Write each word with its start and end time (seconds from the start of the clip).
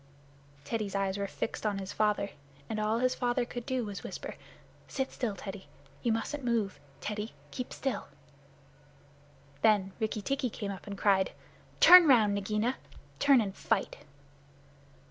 Teddy's 0.63 0.95
eyes 0.95 1.15
were 1.19 1.27
fixed 1.27 1.63
on 1.63 1.77
his 1.77 1.93
father, 1.93 2.31
and 2.67 2.79
all 2.79 2.97
his 2.97 3.13
father 3.13 3.45
could 3.45 3.67
do 3.67 3.85
was 3.85 3.99
to 3.99 4.07
whisper, 4.07 4.35
"Sit 4.87 5.11
still, 5.11 5.35
Teddy. 5.35 5.67
You 6.01 6.11
mustn't 6.11 6.43
move. 6.43 6.79
Teddy, 7.01 7.33
keep 7.51 7.71
still." 7.71 8.07
Then 9.61 9.91
Rikki 9.99 10.23
tikki 10.23 10.49
came 10.49 10.71
up 10.71 10.87
and 10.87 10.97
cried, 10.97 11.33
"Turn 11.79 12.07
round, 12.07 12.33
Nagaina. 12.33 12.77
Turn 13.19 13.41
and 13.41 13.53
fight!" 13.55 13.97